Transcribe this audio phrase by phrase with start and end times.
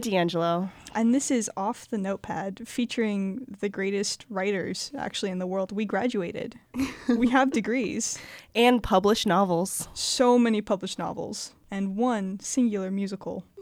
[0.00, 0.70] D'Angelo.
[0.94, 5.72] And this is Off the Notepad featuring the greatest writers actually in the world.
[5.72, 6.58] We graduated.
[7.08, 8.18] we have degrees.
[8.54, 9.88] And published novels.
[9.92, 13.44] So many published novels and one singular musical.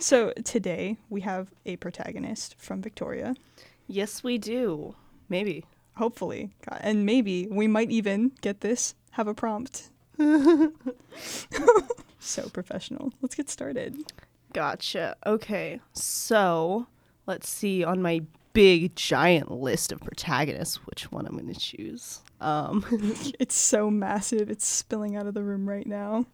[0.00, 3.34] So today we have a protagonist from Victoria.
[3.86, 4.96] Yes, we do.
[5.28, 5.66] Maybe.
[5.96, 6.50] Hopefully.
[6.80, 9.90] And maybe we might even get this, have a prompt.
[12.18, 13.12] so professional.
[13.20, 13.96] Let's get started.
[14.56, 15.16] Gotcha.
[15.26, 15.82] Okay.
[15.92, 16.86] So,
[17.26, 18.22] let's see on my
[18.54, 22.22] big giant list of protagonists which one I'm going to choose.
[22.40, 22.82] Um
[23.38, 24.48] It's so massive.
[24.50, 26.24] It's spilling out of the room right now.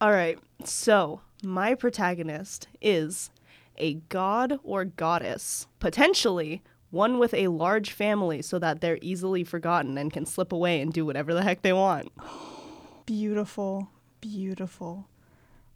[0.00, 0.38] All right.
[0.64, 3.28] So, my protagonist is
[3.76, 9.98] a god or goddess, potentially one with a large family so that they're easily forgotten
[9.98, 12.10] and can slip away and do whatever the heck they want.
[13.04, 13.90] Beautiful.
[14.22, 15.08] Beautiful.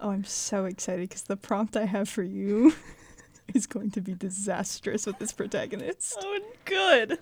[0.03, 2.75] Oh, I'm so excited because the prompt I have for you
[3.55, 6.17] is going to be disastrous with this protagonist.
[6.21, 7.21] Oh, good.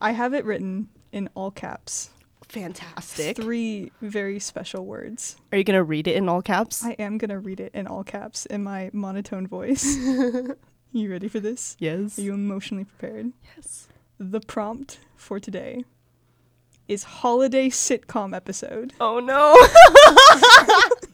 [0.00, 2.08] I have it written in all caps.
[2.48, 3.36] Fantastic.
[3.36, 5.36] Three very special words.
[5.52, 6.82] Are you going to read it in all caps?
[6.82, 9.84] I am going to read it in all caps in my monotone voice.
[10.92, 11.76] you ready for this?
[11.78, 12.18] yes.
[12.18, 13.32] Are you emotionally prepared?
[13.54, 13.88] yes.
[14.18, 15.84] The prompt for today
[16.88, 18.94] is holiday sitcom episode.
[18.98, 19.56] Oh no.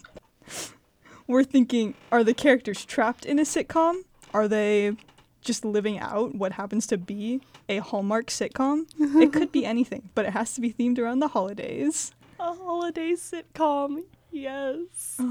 [1.29, 4.01] We're thinking are the characters trapped in a sitcom?
[4.33, 4.97] Are they
[5.43, 8.87] just living out what happens to be a Hallmark sitcom?
[8.99, 12.13] it could be anything, but it has to be themed around the holidays.
[12.41, 14.05] A holiday sitcom.
[14.33, 15.21] Yes.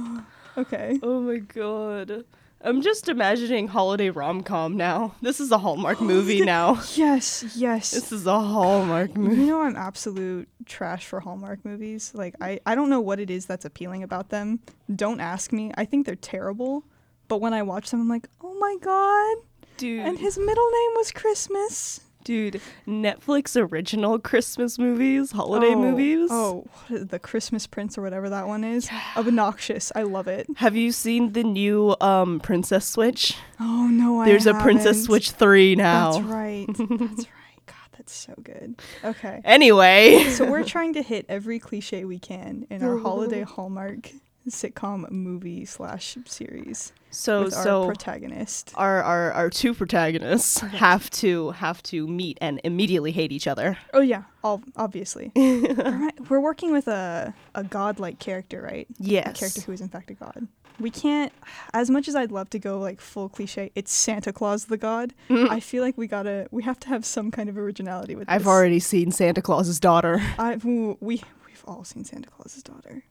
[0.58, 1.00] Okay.
[1.04, 2.26] Oh my god.
[2.62, 5.14] I'm just imagining holiday rom-com now.
[5.22, 6.82] This is a Hallmark movie now.
[6.96, 7.92] Yes, yes.
[7.92, 9.36] This is a Hallmark movie.
[9.42, 12.12] You know I'm absolute trash for Hallmark movies.
[12.16, 14.60] Like I, I don't know what it is that's appealing about them.
[14.94, 15.72] Don't ask me.
[15.78, 16.84] I think they're terrible.
[17.28, 19.38] But when I watch them I'm like, "Oh my god."
[19.78, 22.00] Dude, And his middle name was Christmas.
[22.28, 26.30] Dude, Netflix original Christmas movies, holiday Oh, movies.
[26.32, 28.90] Oh, the Christmas Prince or whatever that one is.
[29.16, 29.92] Obnoxious.
[29.96, 30.46] I love it.
[30.58, 33.36] Have you seen the new um Princess Switch?
[33.62, 35.04] Oh no, I There's a Princess haven't.
[35.06, 36.12] Switch 3 now.
[36.12, 36.68] That's right.
[36.78, 37.64] That's right.
[37.66, 38.76] God, that's so good.
[39.04, 39.42] Okay.
[39.46, 44.12] Anyway, So we're trying to hit every cliche we can in our holiday Hallmark
[44.50, 48.74] sitcom movie slash series so with our so protagonist.
[48.76, 53.78] our, our our two protagonists have to have to meet and immediately hate each other.
[53.94, 55.32] Oh yeah, all obviously.
[55.36, 58.88] we're, we're working with a a godlike character, right?
[59.00, 59.36] Yes.
[59.38, 60.48] A character who is in fact a god.
[60.80, 61.34] We can't,
[61.74, 65.16] as much as I'd love to go like full cliche, it's Santa Claus the god.
[65.28, 65.52] Mm-hmm.
[65.52, 68.42] I feel like we gotta, we have to have some kind of originality with I've
[68.42, 68.48] this.
[68.48, 70.22] already seen Santa Claus's daughter.
[70.38, 73.04] I've we we've all seen Santa Claus's daughter.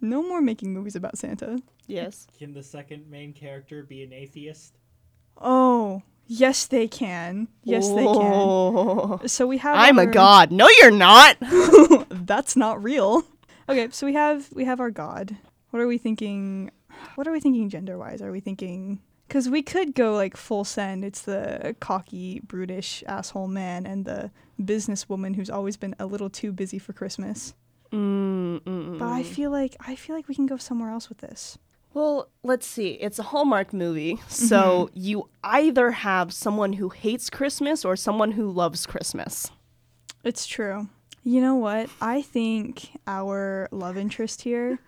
[0.00, 1.60] No more making movies about Santa.
[1.86, 2.26] Yes.
[2.38, 4.78] Can the second main character be an atheist?
[5.40, 7.48] Oh, yes they can.
[7.64, 8.06] Yes they can.
[8.06, 9.20] Oh.
[9.26, 10.52] So we have I'm a god.
[10.52, 11.36] No, you're not.
[12.10, 13.24] That's not real.
[13.68, 15.36] Okay, so we have we have our god.
[15.70, 16.70] What are we thinking?
[17.14, 18.22] What are we thinking gender wise?
[18.22, 21.04] Are we thinking because we could go like full send.
[21.04, 26.50] It's the cocky, brutish asshole man and the businesswoman who's always been a little too
[26.50, 27.54] busy for Christmas.
[27.92, 31.18] Mm, mm, But I feel like I feel like we can go somewhere else with
[31.18, 31.58] this.
[31.94, 32.90] Well, let's see.
[33.00, 38.50] It's a Hallmark movie, so you either have someone who hates Christmas or someone who
[38.50, 39.50] loves Christmas.
[40.22, 40.88] It's true.
[41.24, 41.88] You know what?
[42.00, 44.78] I think our love interest here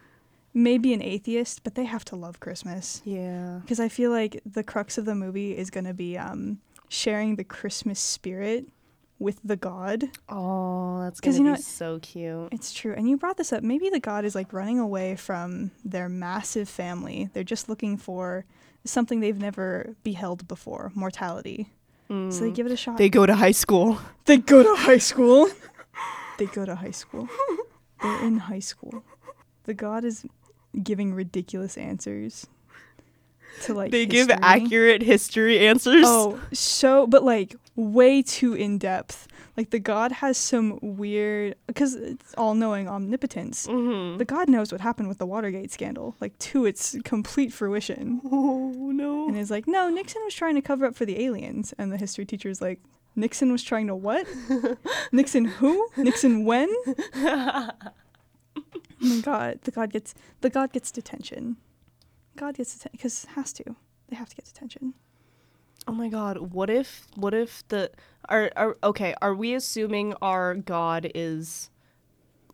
[0.53, 3.03] may be an atheist, but they have to love Christmas.
[3.05, 3.61] Yeah.
[3.63, 7.37] Because I feel like the crux of the movie is going to be um, sharing
[7.37, 8.67] the Christmas spirit
[9.21, 10.11] with the god.
[10.29, 12.49] Oh, that's 'Cause gonna you know be so cute.
[12.51, 12.95] It's true.
[12.95, 13.63] And you brought this up.
[13.63, 17.31] Maybe the god is like running away from their massive family.
[17.33, 18.47] They're just looking for
[18.85, 21.71] something they've never beheld before mortality.
[22.09, 22.55] So they mm.
[22.57, 22.97] give it a shot.
[22.97, 24.01] They go to high school.
[24.25, 25.49] They go to high school.
[26.39, 27.29] they go to high school.
[28.03, 29.05] They're in high school.
[29.65, 30.25] The god is
[30.83, 32.47] giving ridiculous answers
[33.63, 36.05] to like They give accurate history answers.
[36.07, 39.27] Oh, so but like way too in depth.
[39.57, 43.67] Like the god has some weird because it's all knowing omnipotence.
[43.67, 44.19] Mhm.
[44.19, 48.21] The god knows what happened with the Watergate scandal, like to its complete fruition.
[48.31, 49.29] Oh no.
[49.29, 51.75] And is like, no, Nixon was trying to cover up for the aliens.
[51.79, 52.81] And the history teacher's like,
[53.17, 54.27] Nixon was trying to what?
[55.13, 55.89] Nixon who?
[55.97, 56.69] Nixon when?
[57.15, 57.71] oh
[59.01, 61.57] my god, the god gets the god gets detention.
[62.37, 63.65] God gets detention because has to.
[64.09, 64.95] They have to get detention.
[65.87, 67.91] Oh my god, what if what if the
[68.29, 71.71] are are okay, are we assuming our god is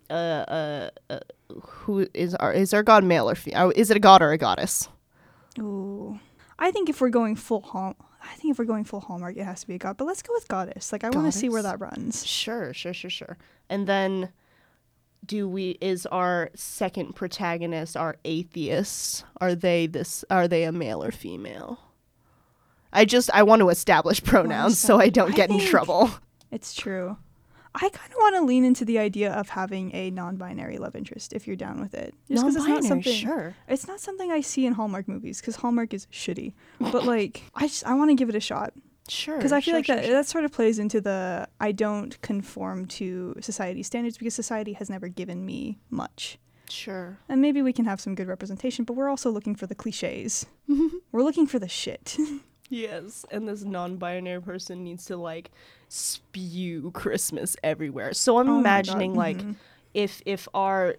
[0.09, 1.19] uh uh, uh
[1.63, 3.73] who is our is our god male or female?
[3.75, 4.89] Is it a god or a goddess?
[5.59, 6.19] Ooh.
[6.59, 9.45] I think if we're going full hall, I think if we're going full Hallmark, it
[9.45, 9.97] has to be a god.
[9.97, 10.93] But let's go with goddess.
[10.93, 12.27] Like I want to see where that runs.
[12.27, 13.39] Sure, sure, sure, sure.
[13.69, 14.31] And then
[15.25, 19.25] do we is our second protagonist our atheists?
[19.41, 21.79] Are they this are they a male or female?
[22.97, 26.11] I just I want to establish pronouns so I don't I get in trouble.
[26.51, 27.17] It's true.
[27.75, 31.35] I kind of want to lean into the idea of having a non-binary love interest
[31.35, 32.15] if you're down with it.
[32.31, 33.13] Just 'cause it's not something.
[33.13, 33.55] sure.
[33.69, 36.55] It's not something I see in Hallmark movies because Hallmark is shitty.
[36.81, 38.73] But like, I just I want to give it a shot
[39.09, 39.37] Sure.
[39.37, 40.15] because I feel sure, like sure, that sure.
[40.15, 44.89] that sort of plays into the I don't conform to society standards because society has
[44.89, 46.39] never given me much.
[46.71, 47.19] Sure.
[47.29, 50.47] And maybe we can have some good representation, but we're also looking for the cliches.
[51.13, 52.17] we're looking for the shit.
[52.69, 55.51] Yes, and this non-binary person needs to like
[55.89, 58.13] spew Christmas everywhere.
[58.13, 59.57] So I'm Oh imagining like mhm.
[59.95, 60.97] if if our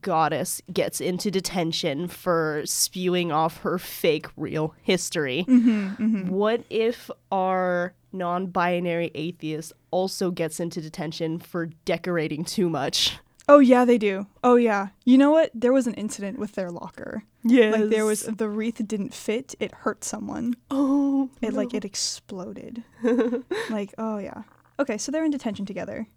[0.00, 7.92] goddess gets into detention for spewing off her fake real history, Mm-hmm, what if our
[8.12, 13.18] non-binary atheist also gets into detention for decorating too much?
[13.48, 14.26] Oh yeah, they do.
[14.42, 14.88] Oh yeah.
[15.04, 15.50] You know what?
[15.54, 17.24] There was an incident with their locker.
[17.44, 17.70] Yeah.
[17.70, 19.54] Like there was the wreath didn't fit.
[19.60, 20.54] It hurt someone.
[20.70, 22.82] oh It like it exploded.
[23.70, 24.42] like oh yeah.
[24.80, 26.08] Okay, so they're in detention together.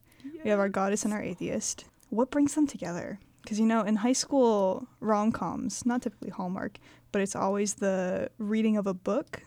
[0.43, 1.85] We have our goddess and our atheist.
[2.09, 3.19] What brings them together?
[3.41, 6.79] Because you know, in high school rom coms, not typically Hallmark,
[7.11, 9.43] but it's always the reading of a book,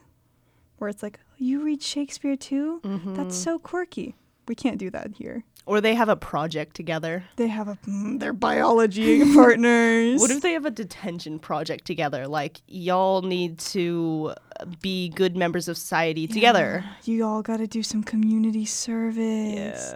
[0.79, 2.81] where it's like you read Shakespeare too.
[2.83, 3.31] That's mm-hmm.
[3.31, 4.17] so quirky.
[4.49, 5.45] We can't do that here.
[5.67, 7.23] or they have a project together.
[7.37, 10.21] They have a mm, they're biology partners.
[10.21, 12.27] What if they have a detention project together?
[12.27, 14.35] Like y'all need to
[14.83, 16.85] be good members of society together.
[17.05, 19.95] You all got to do some community service.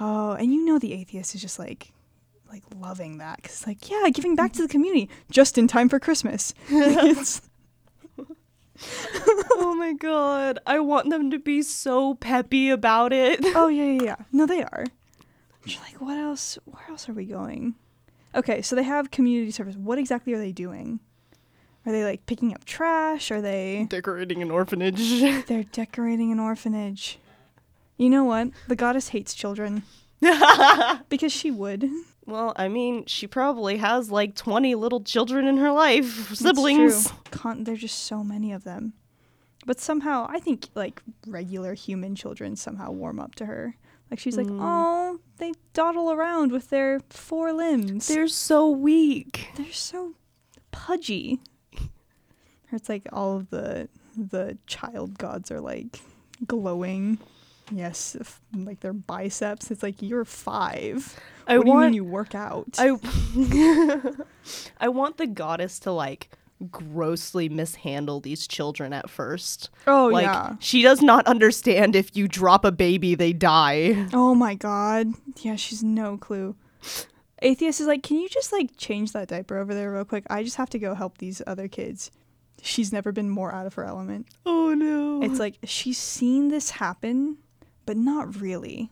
[0.00, 1.92] Oh, and you know the atheist is just like,
[2.50, 6.00] like loving that because like yeah, giving back to the community just in time for
[6.00, 6.54] Christmas.
[6.70, 7.42] It's-
[9.52, 10.58] oh my god.
[10.66, 13.40] I want them to be so peppy about it.
[13.54, 14.16] oh yeah, yeah, yeah.
[14.32, 14.86] No, they are.
[15.64, 16.58] You're like, what else?
[16.64, 17.74] Where else are we going?
[18.34, 19.76] Okay, so they have community service.
[19.76, 21.00] What exactly are they doing?
[21.84, 23.30] Are they like picking up trash?
[23.30, 23.86] Are they?
[23.88, 25.20] Decorating an orphanage.
[25.46, 27.18] They're decorating an orphanage.
[27.96, 28.48] You know what?
[28.68, 29.82] The goddess hates children
[31.08, 31.88] because she would.
[32.26, 37.12] Well, I mean, she probably has like 20 little children in her life, siblings.
[37.30, 38.92] Con- there's just so many of them.
[39.66, 43.76] But somehow, I think like regular human children somehow warm up to her.
[44.10, 44.58] Like she's like, Mm.
[44.60, 48.08] oh, they dawdle around with their four limbs.
[48.08, 49.48] They're so weak.
[49.56, 50.14] They're so
[50.70, 51.40] pudgy.
[51.78, 56.00] Or it's like all of the the child gods are like
[56.46, 57.18] glowing.
[57.70, 58.16] Yes,
[58.54, 59.70] like their biceps.
[59.70, 61.18] It's like you're five.
[61.46, 62.76] I what do you want mean you work out?
[62.78, 62.96] I
[64.80, 66.30] I want the goddess to like
[66.70, 69.70] grossly mishandle these children at first.
[69.86, 70.54] oh like yeah.
[70.60, 74.08] she does not understand if you drop a baby they die.
[74.12, 75.08] Oh my god.
[75.38, 76.56] Yeah, she's no clue.
[77.40, 80.24] Atheist is like, can you just like change that diaper over there real quick?
[80.30, 82.10] I just have to go help these other kids.
[82.62, 84.28] She's never been more out of her element.
[84.46, 85.22] Oh no.
[85.22, 87.38] It's like she's seen this happen,
[87.86, 88.90] but not really.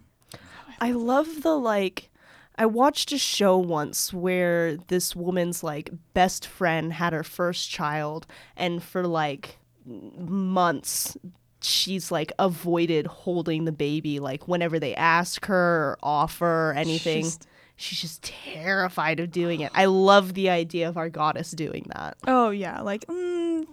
[0.81, 2.10] I love the like
[2.56, 8.26] I watched a show once where this woman's like best friend had her first child
[8.56, 11.16] and for like months
[11.62, 17.47] she's like avoided holding the baby like whenever they ask her or offer anything Just-
[17.76, 19.70] she's just terrified of doing it.
[19.75, 22.16] I love the idea of our goddess doing that.
[22.26, 23.66] Oh yeah, like mm,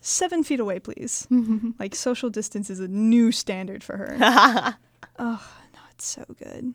[0.00, 1.26] seven feet away, please.
[1.78, 4.16] like social distance is a new standard for her.
[5.18, 6.74] oh no, it's so good.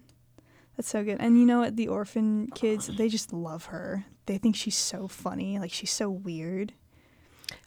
[0.78, 1.18] That's so good.
[1.20, 1.76] And you know what?
[1.78, 4.06] The orphan kids, they just love her.
[4.26, 5.60] They think she's so funny.
[5.60, 6.74] Like she's so weird.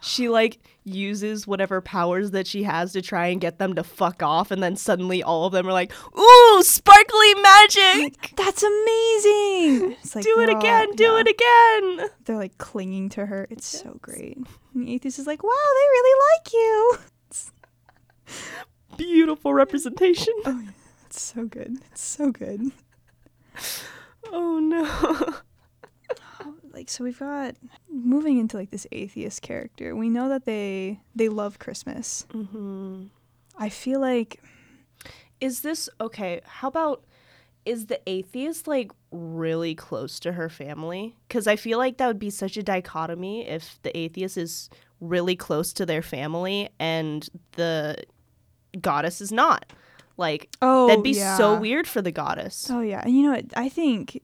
[0.01, 4.23] She like uses whatever powers that she has to try and get them to fuck
[4.23, 9.97] off and then suddenly all of them are like, "Ooh, sparkly magic!" That's amazing.
[10.01, 11.21] It's like do it all- again, do yeah.
[11.21, 12.11] it again.
[12.25, 13.47] They're like clinging to her.
[13.51, 14.37] It's so great.
[14.37, 14.47] And
[14.87, 16.99] the atheist is like, wow, they really like you.
[18.97, 20.35] Beautiful representation.
[20.45, 20.71] Oh, yeah.
[21.07, 21.79] It's so good.
[21.91, 22.71] It's so good.
[24.31, 25.35] Oh no.
[26.79, 27.57] Like, so we've got
[27.91, 29.97] moving into like this atheist character.
[29.97, 32.25] We know that they they love Christmas.
[32.31, 33.07] hmm
[33.59, 34.41] I feel like
[35.41, 36.41] Is this okay?
[36.45, 37.05] How about
[37.65, 41.17] is the atheist like really close to her family?
[41.27, 44.71] Because I feel like that would be such a dichotomy if the atheist is
[45.01, 47.97] really close to their family and the
[48.81, 49.73] goddess is not.
[50.17, 52.69] Like, oh, that'd be so weird for the goddess.
[52.71, 53.47] Oh yeah, and you know what?
[53.57, 54.23] I think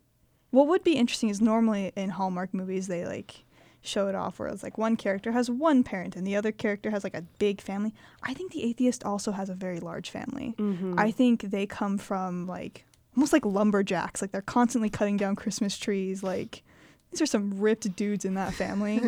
[0.55, 3.45] what would be interesting is normally in Hallmark movies they like
[3.83, 6.91] show it off where it's like one character has one parent and the other character
[6.91, 7.93] has like a big family.
[8.23, 10.55] I think the atheist also has a very large family.
[10.57, 10.95] Mm-hmm.
[10.97, 14.23] I think they come from like almost like lumberjacks.
[14.23, 16.23] Like they're constantly cutting down Christmas trees.
[16.23, 16.63] Like
[17.11, 19.01] these are some ripped dudes in that family.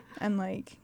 [0.20, 0.78] and like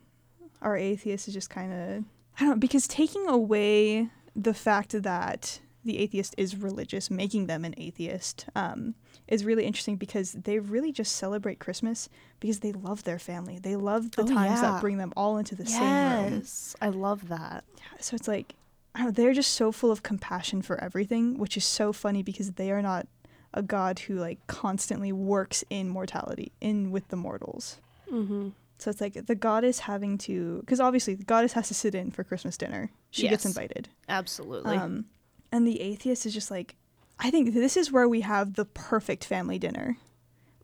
[0.60, 2.04] our atheist is just kind of
[2.38, 7.64] I don't know because taking away the fact that the atheist is religious, making them
[7.64, 8.94] an atheist, um,
[9.28, 12.08] is really interesting because they really just celebrate Christmas
[12.40, 13.58] because they love their family.
[13.58, 14.72] They love the Oh, times yeah.
[14.72, 15.82] that bring them all into the same
[16.24, 16.32] room.
[16.34, 17.64] yes, I love that.
[18.00, 18.54] So it's like,
[18.94, 22.22] I don't know, they're just so full of compassion for everything, which is so funny
[22.22, 23.06] because they are not
[23.54, 27.80] a god who like constantly works in mortality, in with the mortals.
[28.10, 28.50] Mm-hmm.
[28.78, 32.10] So it's like the goddess having to, because obviously the goddess has to sit in
[32.10, 32.90] for Christmas dinner.
[33.10, 33.88] She gets invited.
[34.08, 34.76] Absolutely.
[34.76, 35.04] Um,
[35.52, 36.74] and the atheist is just like,
[37.18, 39.96] I think this is where we have the perfect family dinner,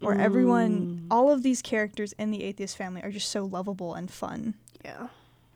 [0.00, 1.06] where everyone, Mm.
[1.10, 4.54] all of these characters in the atheist family are just so lovable and fun.
[4.84, 5.08] yeah.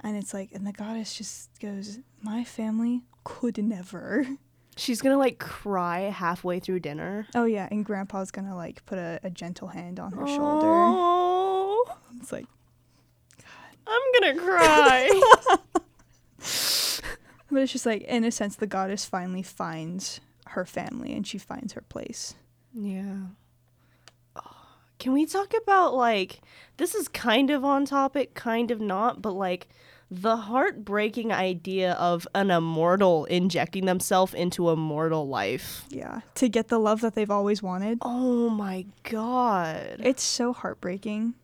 [0.04, 4.26] And it's like, and the goddess just goes, My family could never.
[4.76, 7.26] She's gonna like cry halfway through dinner.
[7.36, 7.68] Oh, yeah.
[7.70, 10.66] And grandpa's gonna like put a, a gentle hand on her shoulder.
[10.66, 11.84] Oh,
[12.20, 12.46] It's like,
[13.86, 15.56] I'm gonna cry.
[17.52, 21.38] but it's just like, in a sense, the goddess finally finds her family and she
[21.38, 22.34] finds her place.
[22.74, 23.14] yeah.
[24.98, 26.42] Can we talk about like
[26.76, 29.66] this is kind of on topic, kind of not, but like
[30.08, 35.86] the heartbreaking idea of an immortal injecting themselves into a mortal life.
[35.88, 36.20] Yeah.
[36.36, 37.98] To get the love that they've always wanted.
[38.02, 39.96] Oh my god.
[39.98, 41.34] It's so heartbreaking.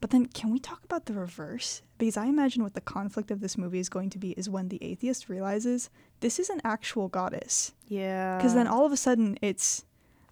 [0.00, 1.82] But then, can we talk about the reverse?
[1.98, 4.68] Because I imagine what the conflict of this movie is going to be is when
[4.68, 5.90] the atheist realizes
[6.20, 7.72] this is an actual goddess.
[7.88, 8.36] Yeah.
[8.36, 9.84] Because then all of a sudden, it's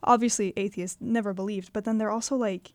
[0.04, 2.74] obviously atheists never believed, but then they're also like,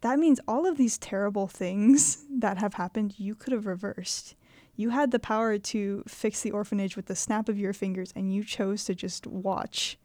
[0.00, 4.36] that means all of these terrible things that have happened, you could have reversed.
[4.76, 8.32] You had the power to fix the orphanage with the snap of your fingers, and
[8.32, 9.98] you chose to just watch.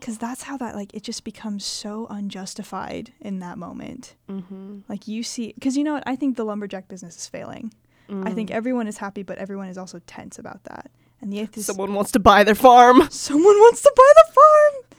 [0.00, 4.14] Because that's how that, like, it just becomes so unjustified in that moment.
[4.28, 4.78] Mm-hmm.
[4.88, 6.02] Like, you see, because you know what?
[6.06, 7.72] I think the lumberjack business is failing.
[8.08, 8.34] I Mm.
[8.34, 10.90] think everyone is happy, but everyone is also tense about that.
[11.20, 13.06] And the eighth is someone wants to buy their farm.
[13.10, 14.98] someone wants to buy the farm.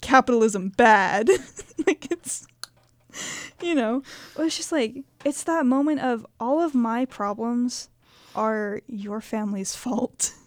[0.00, 1.28] Capitalism bad.
[1.86, 2.46] like it's
[3.62, 4.02] you know,
[4.38, 7.88] it's just like it's that moment of all of my problems
[8.34, 10.32] are your family's fault.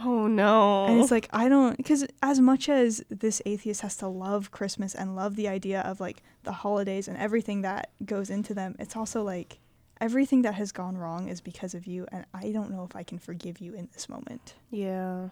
[0.00, 0.86] Oh no.
[0.86, 4.94] And it's like I don't cuz as much as this atheist has to love Christmas
[4.94, 8.96] and love the idea of like the holidays and everything that goes into them, it's
[8.96, 9.58] also like
[10.00, 13.02] everything that has gone wrong is because of you and I don't know if I
[13.02, 14.54] can forgive you in this moment.
[14.70, 15.28] yeah.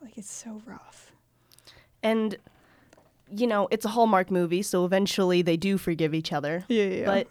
[0.00, 1.12] Like it's so rough.
[2.02, 2.36] And
[3.28, 6.64] you know, it's a Hallmark movie, so eventually they do forgive each other.
[6.68, 7.04] Yeah, yeah.
[7.06, 7.26] But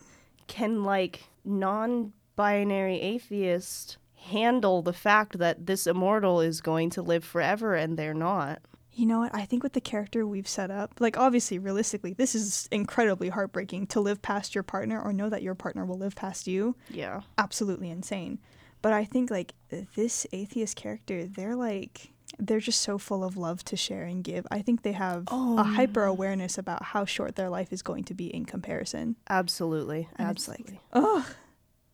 [0.48, 7.76] can like non-binary atheist handle the fact that this immortal is going to live forever
[7.76, 8.60] and they're not?
[8.92, 9.36] You know what?
[9.36, 13.88] I think with the character we've set up, like obviously, realistically, this is incredibly heartbreaking
[13.88, 16.76] to live past your partner or know that your partner will live past you.
[16.90, 17.22] Yeah.
[17.38, 18.40] Absolutely insane.
[18.82, 19.54] But I think like
[19.96, 24.46] this atheist character, they're like they're just so full of love to share and give.
[24.52, 28.04] I think they have Oh, a hyper awareness about how short their life is going
[28.06, 29.16] to be in comparison.
[29.30, 30.08] Absolutely.
[30.16, 30.74] And Absolutely.
[30.74, 31.30] like, oh,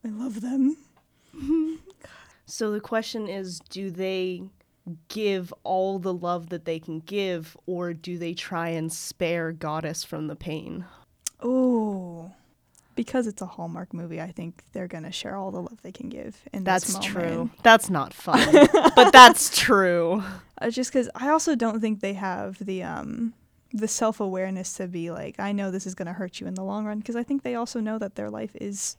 [0.06, 0.78] I love them.
[2.46, 4.44] So the question is do they
[5.08, 10.04] give all the love that they can give or do they try and spare goddess
[10.04, 10.86] from the pain?
[11.40, 12.32] Oh,
[12.96, 16.10] because it's a Hallmark movie, I think they're gonna share all the love they can
[16.10, 16.42] give.
[16.54, 17.50] In this That's true.
[17.64, 18.68] That's not fun.
[18.96, 20.24] but that's true.
[20.60, 23.34] Uh, just because I also don't think they have the um
[23.74, 26.64] the self awareness to be like, I know this is gonna hurt you in the
[26.64, 27.00] long run.
[27.00, 28.98] Because I think they also know that their life is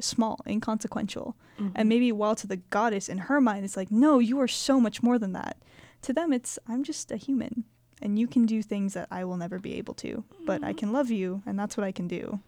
[0.00, 1.88] small, inconsequential, and mm-hmm.
[1.88, 5.02] maybe while to the goddess in her mind, it's like, no, you are so much
[5.02, 5.56] more than that.
[6.02, 7.64] To them, it's I'm just a human,
[8.00, 10.78] and you can do things that I will never be able to, but I mm.
[10.78, 12.40] can love you, and that's what I can do.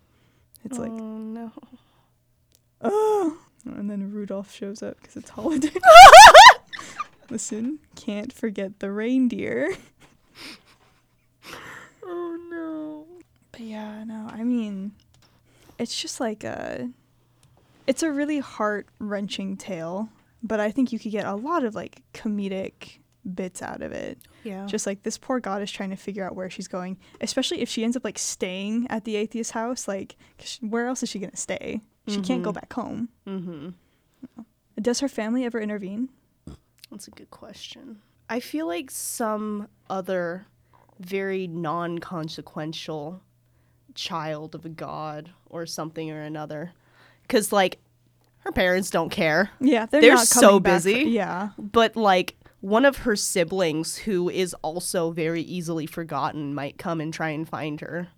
[0.64, 1.52] It's oh like, no.
[2.80, 5.72] oh, and then Rudolph shows up because it's holiday.
[7.30, 9.74] Listen, can't forget the reindeer.
[12.04, 13.06] Oh no.
[13.52, 14.92] But yeah, no, I mean,
[15.78, 16.90] it's just like a,
[17.92, 20.08] it's a really heart wrenching tale,
[20.42, 22.98] but I think you could get a lot of like comedic
[23.34, 24.18] bits out of it.
[24.44, 24.64] Yeah.
[24.66, 27.84] Just like this poor goddess trying to figure out where she's going, especially if she
[27.84, 29.86] ends up like staying at the atheist house.
[29.86, 30.16] Like,
[30.60, 31.82] where else is she gonna stay?
[32.08, 32.54] She can't go Mhm.
[32.54, 33.08] back home.
[33.26, 33.68] mm-hmm.
[34.80, 36.08] Does her family ever intervene?
[36.90, 38.00] That's a good question.
[38.30, 40.46] I feel like some other
[40.98, 43.20] very non consequential
[43.94, 46.72] child of a god or something or another.
[47.28, 47.78] Cuz like
[48.44, 49.50] her parents don't care.
[49.60, 51.02] Yeah, they're, They're not so busy.
[51.04, 56.78] For, yeah, But like one of her siblings who is also very easily forgotten might
[56.78, 58.08] come and try and find her.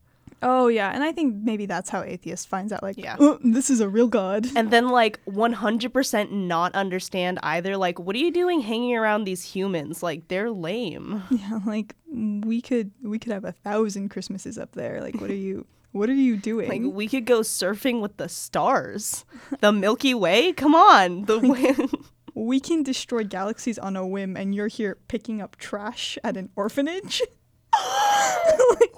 [0.43, 2.83] Oh yeah, and I think maybe that's how atheist finds out.
[2.83, 3.16] Like, Yeah.
[3.19, 4.47] "Oh, this is a real god.
[4.54, 9.43] And then like 100% not understand either like what are you doing hanging around these
[9.43, 10.02] humans?
[10.02, 11.23] Like they're lame.
[11.31, 15.00] Yeah, like we could we could have a thousand Christmases up there.
[15.00, 16.68] Like, what are you what are you doing?
[16.68, 19.24] Like we could go surfing with the stars.
[19.60, 20.52] The Milky Way?
[20.52, 21.26] Come on.
[21.26, 21.88] The
[22.34, 26.50] we can destroy galaxies on a whim, and you're here picking up trash at an
[26.56, 27.22] orphanage.
[28.80, 28.92] like,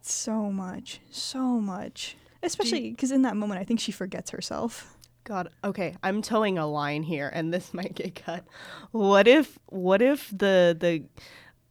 [0.00, 2.16] so much, so much.
[2.42, 4.96] Especially because in that moment, I think she forgets herself.
[5.22, 8.44] God, okay, I'm towing a line here and this might get cut.
[8.90, 11.04] What if what if the the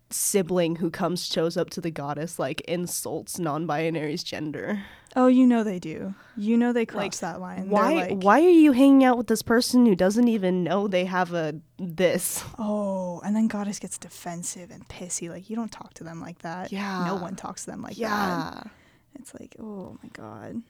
[0.10, 4.84] sibling who comes shows up to the goddess like insults non-binary's gender?
[5.16, 6.14] Oh, you know they do.
[6.36, 7.70] You know they cross Like, that line.
[7.70, 11.06] Why like, why are you hanging out with this person who doesn't even know they
[11.06, 12.44] have a this?
[12.60, 15.30] Oh, and then Goddess gets defensive and pissy.
[15.30, 16.72] Like you don't talk to them like that.
[16.72, 17.06] Yeah.
[17.08, 18.00] No one talks to them like that.
[18.00, 18.64] yeah.
[19.20, 20.62] It's like, oh my god.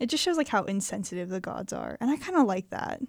[0.00, 3.00] It just shows like how insensitive the gods are, and I kind of like that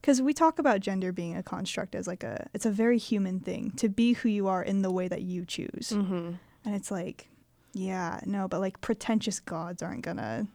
[0.00, 3.40] because we talk about gender being a construct as like a it's a very human
[3.40, 6.32] thing to be who you are in the way that you choose, Mm-hmm.
[6.64, 7.28] and it's like,
[7.72, 10.46] yeah, no, but like pretentious gods aren't gonna.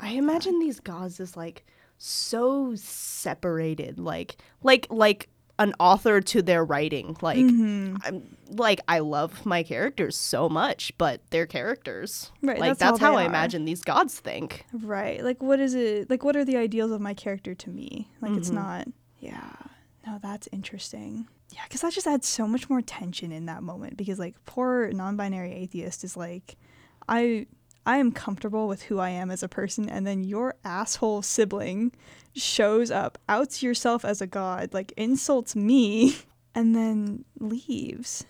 [0.00, 1.64] I imagine these gods as like
[1.98, 5.28] so separated, like like like
[5.62, 7.16] an author to their writing.
[7.22, 7.98] Like Mhm.
[8.04, 12.30] I'm like I love my characters so much, but they're characters.
[12.42, 13.26] Right, Like that's that's, how I are.
[13.26, 14.66] imagine these gods think.
[14.72, 15.22] Right.
[15.24, 18.10] Like what is it like what are the ideals of my character to me?
[18.20, 18.54] Like it's Mhm.
[18.54, 18.88] not
[19.20, 19.52] Yeah.
[20.06, 21.28] No, that's interesting.
[21.50, 24.90] Yeah, cuz that just adds so much more tension in that moment because like poor
[24.92, 26.56] non-binary atheist is like
[27.08, 27.46] I
[27.84, 31.92] I am comfortable with who I am as a person and then your asshole sibling
[32.34, 36.16] shows up, outs yourself as a god, like insults me
[36.54, 38.24] and then leaves.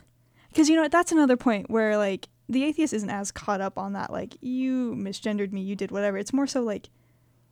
[0.54, 3.78] Cuz you know what, that's another point where like the atheist isn't as caught up
[3.78, 6.16] on that like you misgendered me, you did whatever.
[6.18, 6.88] It's more so like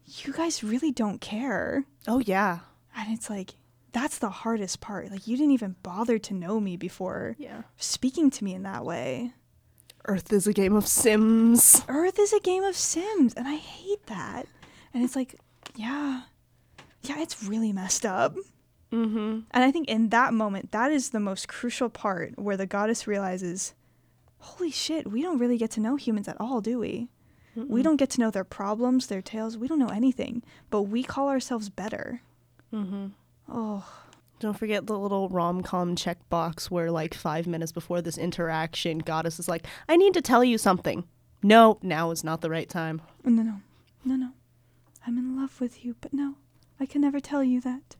[0.07, 1.85] you guys really don't care.
[2.09, 2.61] Oh yeah.
[2.97, 3.53] And it's like
[3.93, 5.11] that's the hardest part.
[5.11, 7.63] Like you didn't even bother to know me before Yeah.
[7.77, 9.33] speaking to me in that way.
[10.07, 11.85] Earth is a game of Sims.
[11.89, 14.47] Earth is a game of Sims, and I hate that.
[14.93, 15.37] And it's like,
[15.77, 16.23] yeah,
[17.03, 18.35] yeah, it's really messed up.
[18.93, 19.41] Mm-hmm.
[19.51, 23.07] And I think in that moment, that is the most crucial part where the goddess
[23.07, 23.75] realizes,
[24.39, 27.09] holy shit, we don't really get to know humans at all, do we?
[27.57, 29.59] We don't get to know their problems, their tales.
[29.59, 32.23] We don't know anything, but we call ourselves better.
[32.73, 33.09] Mm-hmm.
[33.51, 33.85] Oh,
[34.41, 39.39] Don't forget the little rom com checkbox where, like, five minutes before this interaction, Goddess
[39.39, 41.05] is like, I need to tell you something.
[41.43, 43.03] No, now is not the right time.
[43.23, 43.61] no, no,
[44.03, 44.31] no, no.
[45.07, 46.37] I'm in love with you, but no,
[46.79, 47.97] I can never tell you that.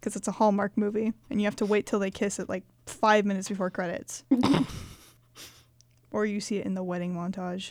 [0.00, 2.64] Because it's a Hallmark movie, and you have to wait till they kiss at like
[2.86, 4.24] five minutes before credits.
[6.10, 7.70] or you see it in the wedding montage.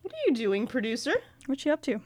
[0.00, 1.12] What are you doing, producer?
[1.46, 2.00] What you up to?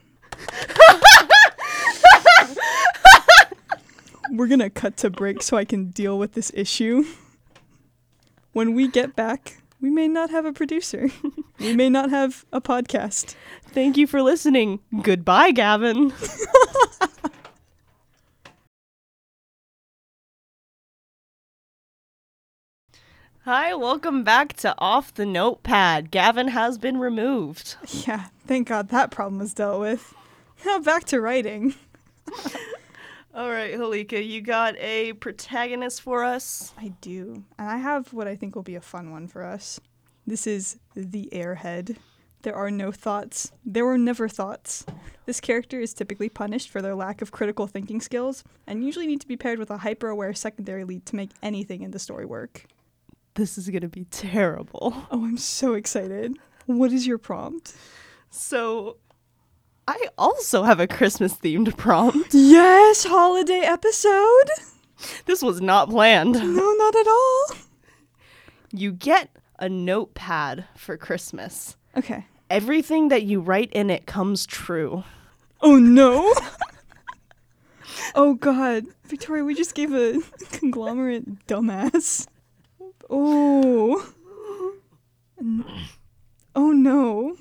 [4.32, 7.04] We're gonna cut to break so I can deal with this issue.
[8.54, 11.08] When we get back, we may not have a producer.
[11.58, 13.34] we may not have a podcast.
[13.68, 14.80] Thank you for listening.
[15.02, 16.12] Goodbye, Gavin.
[23.44, 26.10] Hi, welcome back to Off the Notepad.
[26.10, 27.76] Gavin has been removed.
[28.06, 30.14] Yeah, thank God that problem was dealt with.
[30.66, 31.74] Now back to writing.
[33.34, 36.74] All right, Halika, you got a protagonist for us?
[36.76, 37.44] I do.
[37.58, 39.80] And I have what I think will be a fun one for us.
[40.26, 41.96] This is the airhead.
[42.42, 43.50] There are no thoughts.
[43.64, 44.84] There were never thoughts.
[45.24, 49.22] This character is typically punished for their lack of critical thinking skills and usually need
[49.22, 52.26] to be paired with a hyper aware secondary lead to make anything in the story
[52.26, 52.66] work.
[53.34, 54.92] This is going to be terrible.
[55.10, 56.36] Oh, I'm so excited.
[56.66, 57.74] What is your prompt?
[58.28, 58.96] So,
[59.88, 62.32] I also have a Christmas themed prompt.
[62.32, 64.50] Yes, holiday episode?
[65.26, 66.34] This was not planned.
[66.34, 67.46] No, not at all.
[68.72, 71.76] You get a notepad for Christmas.
[71.96, 72.26] Okay.
[72.48, 75.04] Everything that you write in it comes true.
[75.60, 76.32] Oh no.
[78.14, 78.84] oh god.
[79.04, 80.20] Victoria, we just gave a
[80.52, 82.26] conglomerate dumbass.
[83.10, 84.12] Oh.
[86.54, 87.34] Oh no.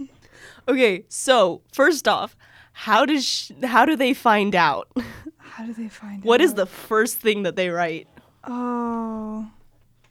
[0.68, 2.36] Okay, so first off,
[2.74, 4.90] how does sh- how do they find out?
[5.40, 6.26] How do they find out?
[6.26, 8.08] What is the first thing that they write?
[8.46, 9.52] Oh.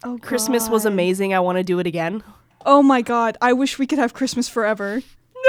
[0.05, 0.93] Oh Christmas was God.
[0.93, 1.33] amazing.
[1.35, 2.23] I want to do it again.
[2.67, 3.39] Oh my god.
[3.41, 4.97] I wish we could have Christmas forever.
[4.97, 5.43] No.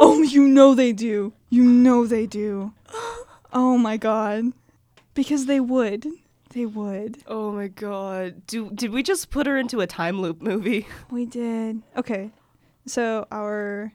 [0.00, 1.34] Oh, you know they do.
[1.50, 2.72] You know they do.
[3.52, 4.52] Oh my god.
[5.14, 6.06] Because they would.
[6.50, 7.18] They would.
[7.26, 8.46] Oh my god.
[8.46, 10.86] Do did we just put her into a time loop movie?
[11.10, 11.82] We did.
[11.96, 12.30] Okay.
[12.86, 13.92] So our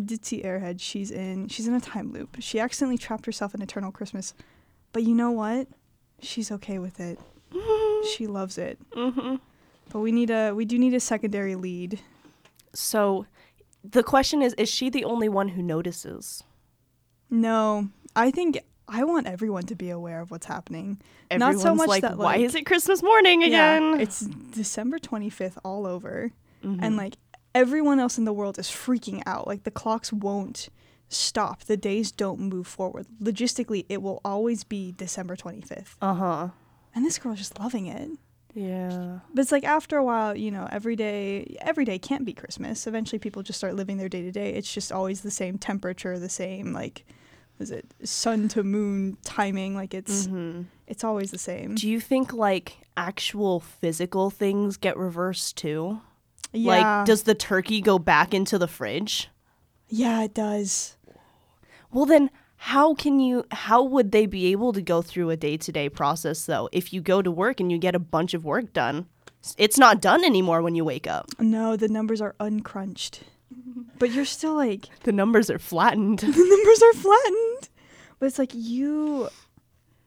[0.00, 2.36] ditzy airhead, she's in she's in a time loop.
[2.40, 4.34] She accidentally trapped herself in Eternal Christmas.
[4.92, 5.68] But you know what?
[6.20, 7.18] She's okay with it.
[8.14, 8.78] She loves it.
[8.92, 9.36] mm-hmm.
[9.90, 12.00] But we need a we do need a secondary lead.
[12.72, 13.26] So
[13.82, 16.42] the question is is she the only one who notices?
[17.30, 17.88] No.
[18.16, 21.00] I think I want everyone to be aware of what's happening.
[21.34, 23.94] Not so much like, that, why like- is it Christmas morning again?
[23.94, 26.30] Yeah, it's December 25th all over.
[26.62, 26.78] Mhm.
[26.82, 27.14] And like
[27.54, 29.46] everyone else in the world is freaking out.
[29.46, 30.68] Like the clocks won't
[31.08, 31.64] stop.
[31.64, 33.06] The days don't move forward.
[33.22, 35.94] Logistically, it will always be December 25th.
[36.02, 36.48] uh-huh.
[36.96, 38.08] And this girl's just loving it.
[38.54, 39.18] Yeah.
[39.32, 42.86] But it's like after a while, you know, every day every day can't be Christmas.
[42.86, 44.50] Eventually people just start living their day to day.
[44.54, 47.04] It's just always the same temperature, the same like
[47.58, 50.66] is it sun to moon timing like it's Mhm.
[50.86, 51.74] it's always the same.
[51.74, 56.00] Do you think like actual physical things get reversed too?
[56.54, 56.98] Yeah.
[56.98, 59.28] Like does the turkey go back into the fridge?
[59.88, 60.96] yeah, it does.
[61.92, 65.90] Well then how can you how would they be able to go through a day-to-day
[65.90, 69.06] process though if you go to work and you get a bunch of work done?
[69.58, 71.26] It's not done anymore when you wake up.
[71.38, 73.20] No, the numbers are uncrunched.
[73.98, 76.18] But you're still like The numbers are flattened.
[76.20, 77.68] the numbers are flattened.
[78.18, 79.28] But it's like you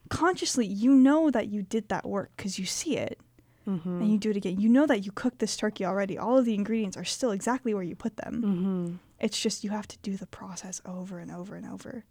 [0.09, 3.19] consciously you know that you did that work because you see it
[3.67, 4.01] mm-hmm.
[4.01, 4.59] and you do it again.
[4.59, 6.17] You know that you cooked this turkey already.
[6.17, 8.41] All of the ingredients are still exactly where you put them.
[8.41, 8.95] Mm-hmm.
[9.19, 12.05] It's just you have to do the process over and over and over.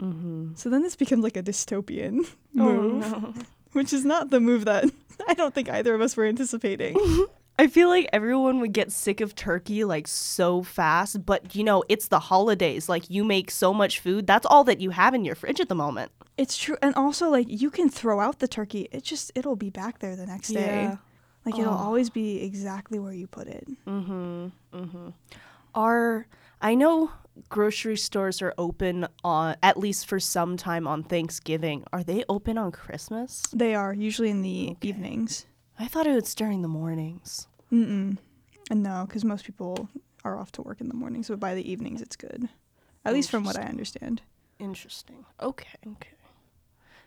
[0.00, 0.54] Mm-hmm.
[0.54, 2.26] So then this becomes like a dystopian
[2.58, 4.84] Oh, move, which is not the move that
[5.28, 6.96] I don't think either of us were anticipating.
[7.60, 11.84] I feel like everyone would get sick of turkey like so fast, but you know,
[11.90, 12.88] it's the holidays.
[12.88, 14.26] Like you make so much food.
[14.26, 16.10] That's all that you have in your fridge at the moment.
[16.38, 18.88] It's true, and also like you can throw out the turkey.
[18.92, 20.84] It just it'll be back there the next day.
[20.84, 20.96] Yeah.
[21.44, 21.76] Like it'll Oh.
[21.88, 23.66] always be exactly where you put it.
[23.86, 24.46] Mm-hmm.
[24.74, 25.08] Mm-hmm.
[25.74, 26.26] Are
[26.62, 27.10] I know
[27.50, 31.84] grocery stores are open on at least for some time on Thanksgiving.
[31.92, 33.42] Are they open on Christmas?
[33.52, 34.88] They are usually in the Okay.
[34.88, 35.44] evenings.
[35.78, 37.48] I thought it was during the mornings.
[37.72, 38.18] Mm-mm.
[38.70, 39.88] And no, because most people
[40.24, 42.48] are off to work in the morning, so by the evenings it's good.
[43.04, 44.22] At least from what I understand.
[44.58, 45.24] Interesting.
[45.40, 45.78] Okay.
[45.86, 46.10] Okay.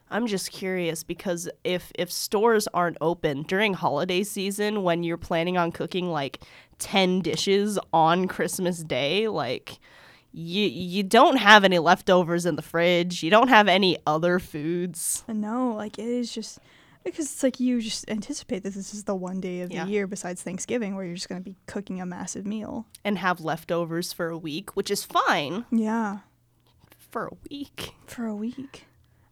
[0.10, 5.58] I'm just curious because if if stores aren't open during holiday season when you're planning
[5.58, 6.44] on cooking like
[6.80, 9.80] 10 dishes on Christmas day, like
[10.32, 13.24] you you don't have any leftovers in the fridge.
[13.24, 15.24] You don't have any other foods.
[15.28, 16.60] No, like it is just
[17.04, 19.86] because it's like you just anticipate that this is the one day of Yeah.
[19.86, 22.86] the year besides Thanksgiving where you're just going to be cooking a massive meal.
[23.04, 26.20] and have leftovers for a week, which is fine Yeah,
[27.12, 27.94] for a week.
[28.08, 28.86] for a week.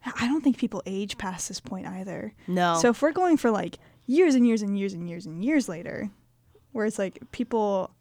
[0.06, 2.34] I don't think people age past this point either.
[2.48, 2.78] No.
[2.82, 5.70] So if we're going for like years and years and years and years and years
[5.70, 6.10] later,
[6.72, 7.92] where it's like people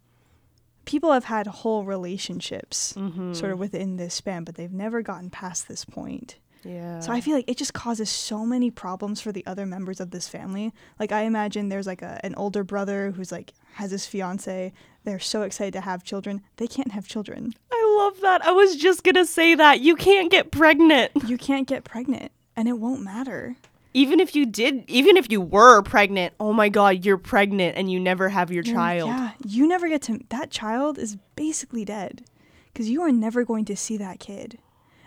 [0.86, 3.36] people have had whole relationships Mhm.
[3.36, 6.36] sort of within this span, but they've never gotten past this point.
[6.64, 7.00] Yeah.
[7.00, 10.10] So I feel like it just causes so many problems for the other members of
[10.10, 10.72] this family.
[10.98, 14.72] Like I imagine there's like a, an older brother who's like has his fiance.
[15.04, 16.42] They're so excited to have children.
[16.56, 17.54] They can't have children.
[17.72, 18.44] I love that.
[18.44, 19.80] I was just going to say that.
[19.80, 21.12] You can't get pregnant.
[21.26, 23.56] You can't get pregnant and it won't matter.
[23.92, 27.90] Even if you did, even if you were pregnant, oh my god, you're pregnant and
[27.90, 29.08] you never have your You're- child.
[29.08, 30.20] Yeah, you never get to.
[30.28, 32.24] That child is basically dead,
[32.72, 34.58] because you are never going to see that kid,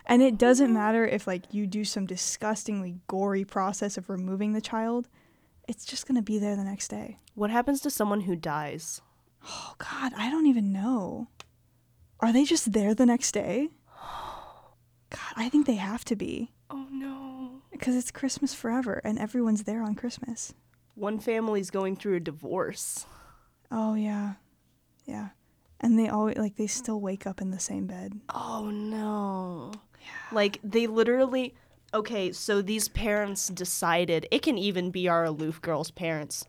[0.05, 0.73] and it doesn't mm-hmm.
[0.73, 5.07] matter if like you do some disgustingly gory process of removing the child.
[5.67, 7.19] It's just gonna be there the next day.
[7.35, 9.01] What happens to someone who dies?
[9.45, 11.27] Oh God, I don't even know.
[12.19, 13.69] Are they just there the next day?
[15.09, 17.61] God, I think they have to be Oh no.
[17.71, 20.53] because it's Christmas forever, and everyone's there on Christmas.
[20.95, 23.05] One family's going through a divorce.
[23.71, 24.33] Oh yeah,
[25.05, 25.29] yeah,
[25.81, 28.19] and they always like they still wake up in the same bed.
[28.33, 29.71] Oh no.
[30.31, 31.53] Like they literally
[31.93, 36.43] Okay, so these parents decided, it can even be our aloof girls' parents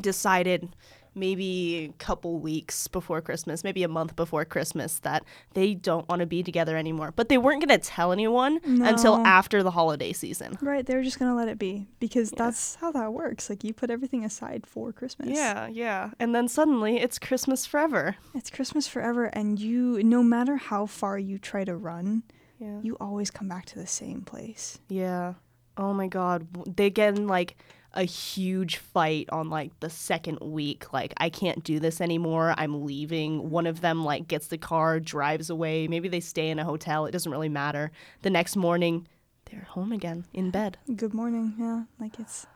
[0.00, 0.74] decided
[1.14, 6.20] maybe a couple weeks before Christmas, maybe a month before Christmas that they don't want
[6.20, 7.12] to be together anymore.
[7.14, 10.58] But they weren't going to tell anyone until after the holiday season.
[10.60, 13.48] Right, They were just gonna let it be because that's how that works.
[13.48, 15.30] Like you put everything aside for Christmas.
[15.30, 16.10] Yeah, yeah.
[16.18, 18.16] And then suddenly it's Christmas forever.
[18.34, 22.24] it's Christmas forever, and you, no matter how far you try to run,
[22.58, 22.80] Yeah.
[22.82, 24.78] you always come back to the same place.
[24.88, 25.34] Yeah.
[25.76, 26.46] Oh my god.
[26.76, 27.56] They get in like
[27.92, 30.92] a huge fight on like the second week.
[30.92, 32.54] Like, I can't do this anymore.
[32.56, 33.50] I'm leaving.
[33.50, 35.88] One of them like gets the car, drives away.
[35.88, 37.06] Maybe they stay in a hotel.
[37.06, 37.90] It doesn't really matter.
[38.22, 39.06] The next morning,
[39.50, 40.78] they're home again in bed.
[40.94, 41.54] Good morning.
[41.58, 42.46] Yeah, like it's.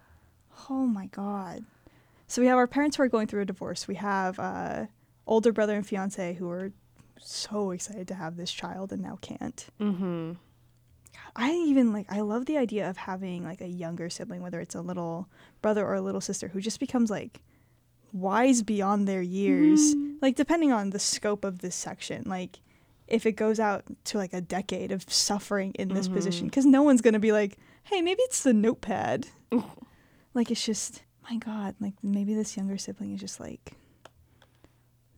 [0.68, 1.64] Oh my god.
[2.26, 3.88] So we have our parents who are going through a divorce.
[3.88, 4.86] We have uh,
[5.26, 6.70] older brother and fiance who are
[7.20, 9.66] so excited to have this child and now can't.
[9.80, 10.32] Mm-hmm.
[11.36, 14.74] I even like I love the idea of having like a younger sibling, whether it's
[14.74, 15.28] a little
[15.62, 17.40] brother or a little sister, who just becomes like
[18.12, 19.94] wise beyond their years.
[20.20, 22.60] Like depending on the scope of this section, like
[23.06, 26.82] if it goes out to like a decade of suffering in this position, because no
[26.82, 29.26] one's gonna be like, hey, maybe it's the notepad.
[30.34, 33.72] like it's just my God, like maybe this younger sibling is just like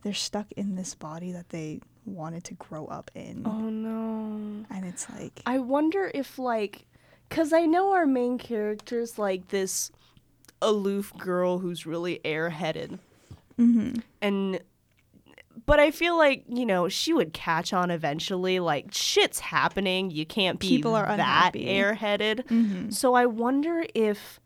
[0.03, 3.43] they're stuck in this body that they wanted to grow up in.
[3.45, 4.65] Oh no.
[4.69, 6.85] And it's like I wonder if like
[7.29, 9.91] cuz I know our main character's like this
[10.61, 12.99] aloof girl who's really airheaded.
[13.59, 13.95] mm-hmm.
[14.21, 14.59] And
[15.65, 20.25] but I feel like, you know, she would catch on eventually like shit's happening, you
[20.25, 21.13] can't be People are that
[21.55, 21.65] unhappy.
[21.65, 22.45] airheaded.
[22.47, 22.89] Mm-hmm.
[22.89, 24.39] So I wonder if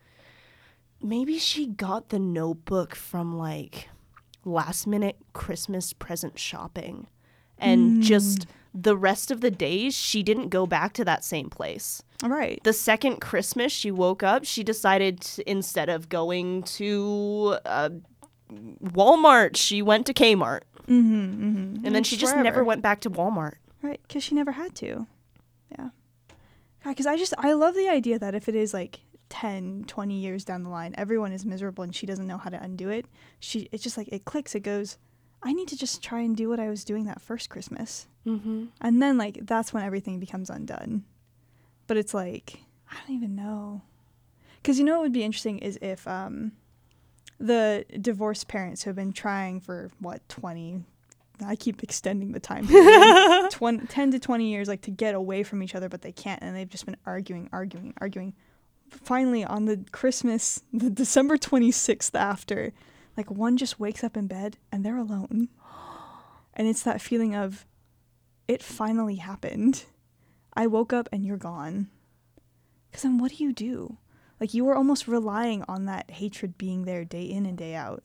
[1.02, 3.90] maybe she got the notebook from like
[4.44, 7.08] last minute Christmas present shopping.
[7.60, 12.04] And just the rest of the days, she didn't go back to that same place.
[12.24, 12.62] All right.
[12.64, 17.90] The second Christmas she woke up, she decided to, instead of going to uh,
[18.84, 20.62] Walmart, she went to Kmart.
[20.88, 21.86] Mm-hmm, mm-hmm.
[21.86, 23.56] And then she just never went back to Walmart.
[23.82, 25.06] Right, because she never had to.
[25.72, 25.90] Yeah.
[26.86, 30.46] Because I just, I love the idea that if it is like 10, 20 years
[30.46, 33.06] down the line, everyone is miserable and she doesn't know how to undo it.
[33.40, 34.98] She, it's just like, it clicks, it goes,
[35.44, 38.08] I need to just try and do what I was doing that first Christmas.
[38.26, 38.66] Mm-hmm.
[38.82, 41.04] And then, like, that's when everything becomes undone.
[41.86, 43.82] But it's like, I don't even know.
[44.58, 46.54] Because you know what would be interesting is if um,
[47.40, 50.84] the divorced parents who have been trying for, what, 20,
[51.46, 55.44] I keep extending the time period, 20, 10 to 20 years, like, to get away
[55.44, 56.42] from each other, but they can't.
[56.42, 58.34] And they've just been arguing, arguing, arguing.
[58.90, 62.74] Finally, on the Christmas, the December 26th after,
[63.18, 65.50] like, one just wakes up in bed and they're alone.
[66.60, 67.68] And it's that feeling of,
[68.48, 69.86] it finally happened.
[70.54, 71.88] I woke up and you're gone.
[72.90, 73.98] Because then what do you do?
[74.40, 78.04] Like you were almost relying on that hatred being there day in and day out.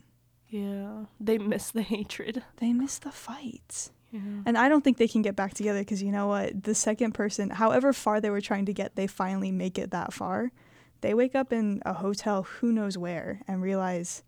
[0.48, 1.06] Yeah.
[1.18, 2.42] They miss the hatred.
[2.58, 3.90] They miss the fights.
[4.10, 4.20] Yeah.
[4.44, 6.64] And I don't think they can get back together because you know what?
[6.64, 10.12] The second person, however far they were trying to get, they finally make it that
[10.12, 10.52] far.
[11.00, 14.22] They wake up in a hotel, who knows where, and realize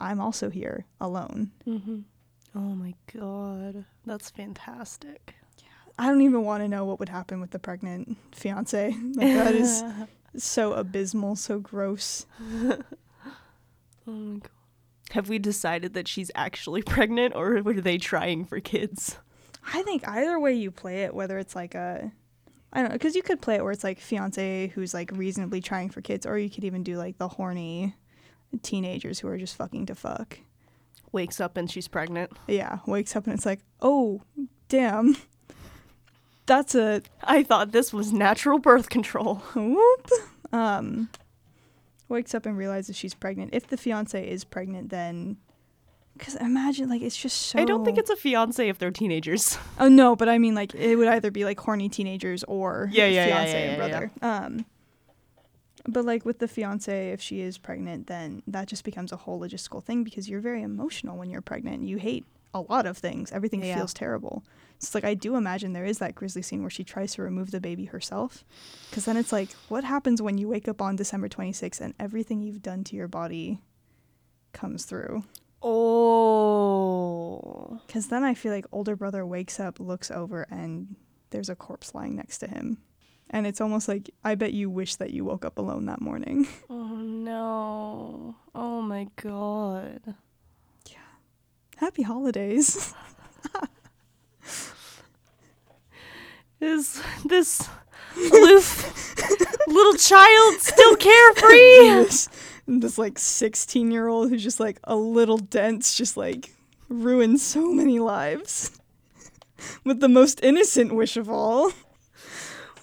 [0.00, 1.50] I'm also here alone.
[1.66, 2.00] Mm-hmm.
[2.56, 3.84] Oh my god.
[4.06, 5.34] That's fantastic.
[5.98, 8.94] I don't even want to know what would happen with the pregnant fiance.
[9.14, 9.84] Like that is
[10.36, 12.26] so abysmal, so gross.
[14.06, 14.50] Oh my god.
[15.12, 19.18] Have we decided that she's actually pregnant or were they trying for kids?
[19.72, 22.12] I think either way you play it, whether it's like a,
[22.72, 25.60] I don't know, because you could play it where it's like fiance who's like reasonably
[25.62, 27.94] trying for kids, or you could even do like the horny
[28.62, 30.38] teenagers who are just fucking to fuck.
[31.12, 32.32] Wakes up and she's pregnant.
[32.46, 34.22] Yeah, wakes up and it's like, oh,
[34.68, 35.16] damn.
[36.46, 39.36] That's a I thought this was natural birth control.
[39.54, 40.10] whoop.
[40.52, 41.08] Um,
[42.08, 43.50] wakes up and realizes she's pregnant.
[43.54, 45.38] If the fiance is pregnant, then.
[46.16, 47.58] Because imagine, like, it's just so.
[47.58, 49.58] I don't think it's a fiance if they're teenagers.
[49.80, 53.06] Oh no, but I mean like it would either be like horny teenagers or Yeah,
[53.06, 54.12] yeah, fiance yeah, and yeah, brother.
[54.22, 54.66] Um
[55.86, 59.38] but like with the fiance if she is pregnant then that just becomes a whole
[59.40, 61.84] logistical thing because you're very emotional when you're pregnant.
[61.84, 63.32] You hate a lot of things.
[63.32, 63.76] Everything Yeah.
[63.76, 64.44] feels terrible.
[64.78, 67.22] So it's like I do imagine there is that grisly scene where she tries to
[67.22, 68.44] remove the baby herself
[68.92, 72.40] cuz then it's like what happens when you wake up on December 26th and everything
[72.42, 73.60] you've done to your body
[74.52, 75.24] comes through?
[76.44, 77.80] Oh.
[77.86, 80.96] Because then I feel like older brother wakes up, looks over, and
[81.30, 82.78] there's a corpse lying next to him.
[83.30, 86.46] And it's almost like, I bet you wish that you woke up alone that morning.
[86.70, 88.36] Oh no.
[88.54, 90.00] Oh my god.
[90.90, 90.98] Yeah.
[91.76, 92.94] Happy holidays.
[96.60, 97.68] Is this
[98.16, 99.16] aloof
[99.66, 102.04] little child still carefree?
[102.04, 102.28] this,
[102.66, 106.52] this like 16 year old who's just like a little dense, just like
[106.88, 108.70] ruined so many lives.
[109.84, 111.72] With the most innocent wish of all.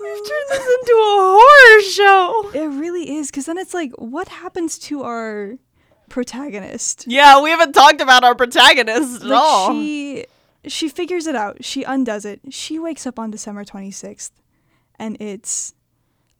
[0.01, 2.51] We've turned this into a horror show.
[2.53, 5.53] It really is, because then it's like, what happens to our
[6.09, 7.05] protagonist?
[7.07, 9.73] Yeah, we haven't talked about our protagonist at like all.
[9.73, 10.25] she
[10.67, 14.29] she figures it out she undoes it she wakes up on december 26th
[14.99, 15.73] and it's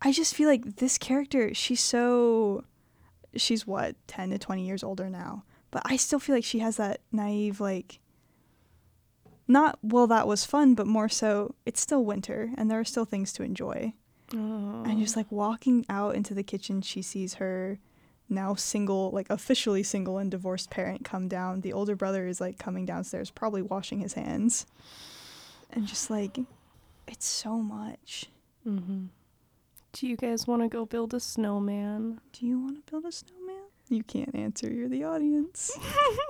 [0.03, 2.63] i just feel like this character she's so
[3.35, 5.43] she's what, 10 to 20 years older now.
[5.71, 7.99] But I still feel like she has that naive, like,
[9.51, 13.05] not, well, that was fun, but more so, it's still winter and there are still
[13.05, 13.93] things to enjoy.
[14.85, 17.79] And just like walking out into the kitchen, she sees her
[18.29, 21.61] now single, like officially single and divorced parent come down.
[21.61, 24.65] The older brother is like coming downstairs, probably washing his hands.
[25.69, 26.39] And just like,
[27.07, 28.27] it's so much.
[28.65, 29.05] Mm-hmm.
[29.93, 32.21] Do you guys want to go build a snowman?
[32.31, 33.65] Do you want to build a snowman?
[33.89, 35.77] You can't answer, you're the audience.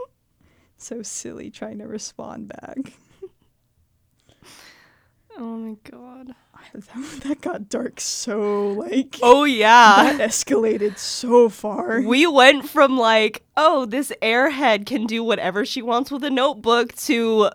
[0.77, 2.93] so silly trying to respond back.
[5.37, 6.35] Oh my god.
[7.23, 10.13] that got dark so like Oh yeah.
[10.17, 12.01] that escalated so far.
[12.01, 16.93] we went from like, oh, this airhead can do whatever she wants with a notebook
[17.07, 17.49] to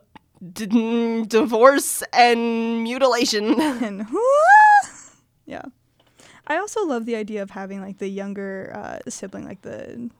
[0.53, 3.61] d- mm, divorce and mutilation.
[3.61, 4.07] and
[5.47, 5.63] yeah.
[6.49, 10.11] I also love the idea of having like the younger uh, sibling, like the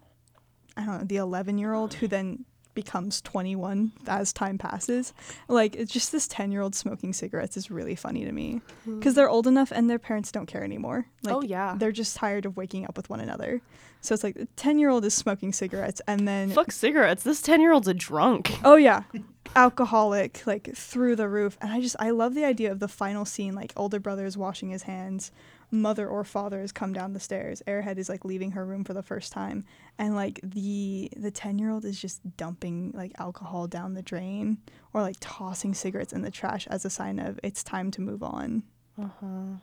[0.77, 2.45] I don't know, the eleven year old who then
[2.77, 5.13] becomes twenty one as time passes.
[5.49, 9.01] Like it's just this ten year old smoking cigarettes is really funny to me hmm.
[9.01, 11.07] because they're old enough and their parents don't care anymore.
[11.25, 11.75] Like, oh yeah.
[11.77, 13.61] They're just tired of waking up with one another.
[14.01, 17.25] So it's like the 10 year old is smoking cigarettes and then Fuck cigarettes.
[17.25, 18.53] This 10 year old's a drunk.
[18.63, 19.03] Oh yeah.
[19.57, 21.57] Alcoholic, like through the roof.
[21.61, 24.37] And I just I love the idea of the final scene, like older brother is
[24.37, 25.33] washing his hands,
[25.71, 27.63] mother or father has come down the stairs.
[27.67, 29.65] Airhead is like leaving her room for the first time.
[29.99, 34.59] And like the the ten year old is just dumping like alcohol down the drain
[34.93, 38.23] or like tossing cigarettes in the trash as a sign of it's time to move
[38.23, 38.63] on.
[39.01, 39.57] Uh huh.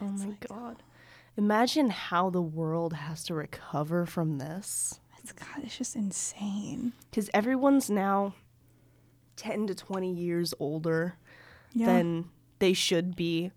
[0.00, 0.82] Oh my god.
[1.36, 5.00] Imagine how the world has to recover from this.
[5.20, 6.92] It's God, it's just insane.
[7.10, 8.34] Because everyone's now
[9.36, 11.16] 10 to 20 years older
[11.72, 11.86] Yeah.
[11.86, 12.30] than
[12.60, 13.50] they should be.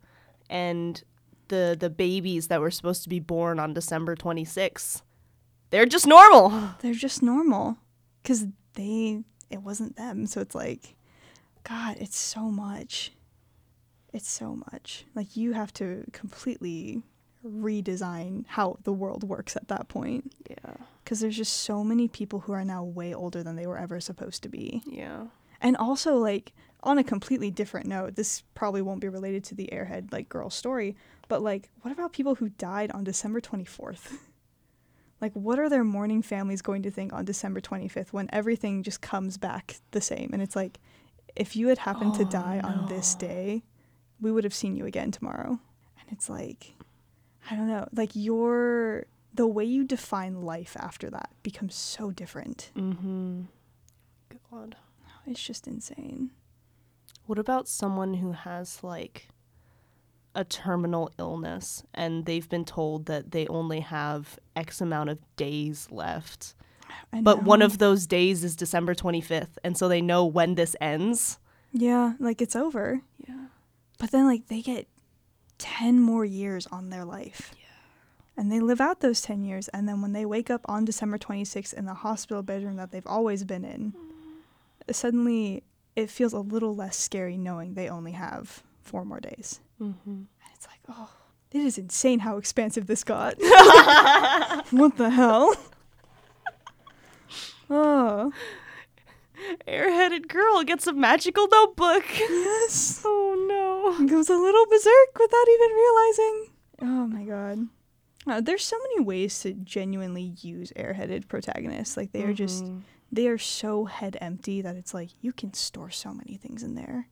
[0.49, 1.03] And
[1.49, 5.01] the, the babies that were supposed to be born on December 26th,
[5.69, 6.49] they're just normal.
[6.81, 7.77] they're just normal
[8.23, 10.95] because they it wasn't them so it's like
[11.63, 13.11] god it's so much
[14.13, 17.01] it's so much like you have to completely
[17.45, 20.73] redesign how the world works at that point Yeah.
[21.03, 23.99] because there's just so many people who are now way older than they were ever
[23.99, 25.27] supposed to be Yeah.
[25.61, 29.69] and also like on a completely different note this probably won't be related to the
[29.71, 30.95] airhead like girl story
[31.27, 34.17] but like what about people who died on december 24th
[35.21, 39.01] like what are their mourning families going to think on december 25th when everything just
[39.01, 40.29] comes back the same?
[40.33, 40.79] And it's like
[41.35, 43.63] if you had happened to Oh, die on this day
[44.19, 45.59] we would have seen you again tomorrow.
[45.99, 46.73] And it's like
[47.49, 47.87] i don't know.
[47.93, 52.71] Like your the way you define life after that becomes so different.
[52.75, 53.43] Mm-hmm.
[54.51, 54.75] God.
[55.25, 56.31] it's just insane.
[57.25, 59.27] What about someone who has like
[60.37, 65.87] a terminal illness and they've been told that they only have X amount of days
[65.91, 66.53] left?
[67.21, 71.39] But one of those days is December 25th, and so they know when this ends.
[71.73, 73.01] Yeah, like it's over.
[73.27, 73.47] Yeah.
[73.97, 74.87] But then like they get
[75.57, 77.51] 10 more years on their life.
[77.57, 77.63] Yeah.
[78.37, 81.17] And they live out those 10 years and then when they wake up on December
[81.17, 84.93] 26th in the hospital bedroom that they've always been in, mm.
[84.95, 85.63] suddenly
[85.95, 89.59] it feels a little less scary knowing they only have 4 more days.
[89.81, 90.09] Mm-hmm.
[90.09, 91.09] And it's like, "Oh,
[91.51, 93.35] it is insane how expansive this got."
[94.71, 95.53] what the hell?
[97.69, 98.31] Oh,
[99.67, 102.03] Airheaded girl gets a magical notebook.
[102.17, 103.01] yes.
[103.05, 104.07] Oh no.
[104.07, 106.47] goes a little berserk without even realizing.
[106.81, 107.67] Oh my god.
[108.25, 111.97] Uh, there's so many ways to genuinely use airheaded protagonists.
[111.97, 112.81] Like they are just Mhm.
[113.11, 116.75] they are so head empty that it's like you can store so many things in
[116.75, 117.07] there.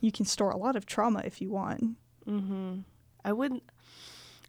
[0.00, 1.96] You can store a lot of trauma if you want.
[2.26, 2.80] Mm-hmm.
[3.24, 3.60] I would.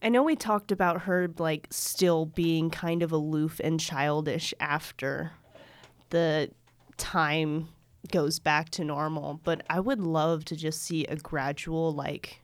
[0.01, 5.33] I know we talked about her like still being kind of aloof and childish after
[6.09, 6.49] the
[6.97, 7.69] time
[8.11, 12.41] goes back to normal, but I would love to just see a gradual like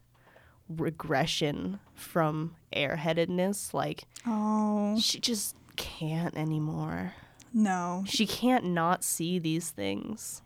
[0.69, 3.73] regression from airheadedness.
[3.73, 7.13] Like Oh she just can't anymore.
[7.53, 10.41] no, She can't not see these things.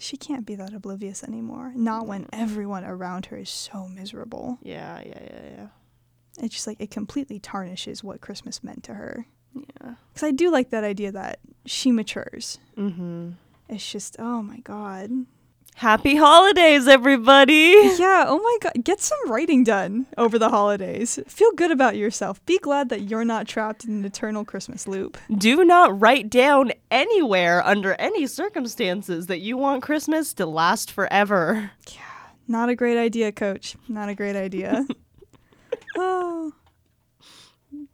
[0.00, 1.72] She can't be that oblivious anymore.
[1.74, 4.58] Not when everyone around her is so miserable.
[4.62, 5.66] Yeah, yeah, yeah, yeah.
[6.38, 9.26] It's just like it completely tarnishes what Christmas meant to her.
[9.54, 9.94] Yeah.
[10.12, 12.58] Because I do like that idea that she matures.
[12.76, 13.30] Mm-hmm.
[13.68, 15.10] It's just, oh my god.
[15.80, 17.72] Happy holidays, everybody!
[17.98, 18.84] Yeah, oh my god.
[18.84, 21.18] Get some writing done over the holidays.
[21.26, 22.44] Feel good about yourself.
[22.44, 25.16] Be glad that you're not trapped in an eternal Christmas loop.
[25.34, 31.70] Do not write down anywhere under any circumstances that you want Christmas to last forever.
[31.90, 32.02] Yeah,
[32.46, 33.74] not a great idea, coach.
[33.88, 34.86] Not a great idea.
[35.96, 36.52] oh.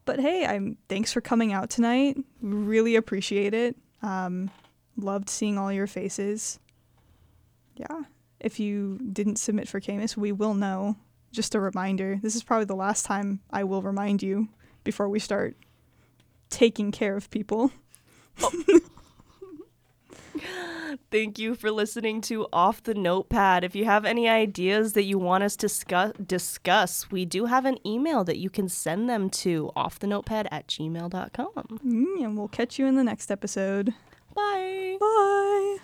[0.04, 2.16] But hey, I'm thanks for coming out tonight.
[2.40, 3.76] Really appreciate it.
[4.02, 4.50] Um,
[4.96, 6.58] loved seeing all your faces.
[7.76, 8.02] Yeah.
[8.40, 10.96] If you didn't submit for Camus, we will know.
[11.32, 12.18] Just a reminder.
[12.22, 14.48] This is probably the last time I will remind you
[14.84, 15.56] before we start
[16.48, 17.72] taking care of people.
[21.10, 23.64] Thank you for listening to Off the Notepad.
[23.64, 27.64] If you have any ideas that you want us to scu- discuss, we do have
[27.64, 31.80] an email that you can send them to offthenotepad at gmail.com.
[31.84, 33.94] Mm, and we'll catch you in the next episode.
[34.34, 34.96] Bye.
[35.00, 35.76] Bye.